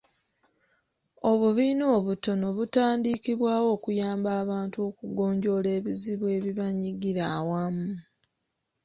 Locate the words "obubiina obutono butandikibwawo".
1.31-3.67